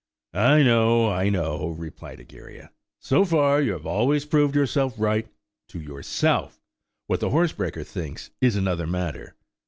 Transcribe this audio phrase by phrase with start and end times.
[0.33, 5.27] "I know, I know," replied Egeria, "so far you have always proved yourself right
[5.67, 6.59] to yourself:
[7.05, 9.35] what the horsebreaker thinks is another matter.